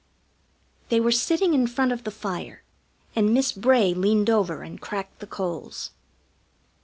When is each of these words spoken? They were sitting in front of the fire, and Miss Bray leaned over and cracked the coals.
They 0.89 0.99
were 0.99 1.11
sitting 1.11 1.53
in 1.53 1.67
front 1.67 1.91
of 1.91 2.05
the 2.05 2.09
fire, 2.09 2.63
and 3.15 3.35
Miss 3.35 3.51
Bray 3.51 3.93
leaned 3.93 4.31
over 4.31 4.63
and 4.63 4.81
cracked 4.81 5.19
the 5.19 5.27
coals. 5.27 5.91